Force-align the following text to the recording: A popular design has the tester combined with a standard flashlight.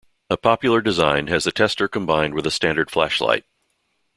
A 0.31 0.35
popular 0.35 0.81
design 0.81 1.27
has 1.27 1.43
the 1.43 1.51
tester 1.51 1.87
combined 1.87 2.33
with 2.33 2.47
a 2.47 2.49
standard 2.49 2.89
flashlight. 2.89 3.45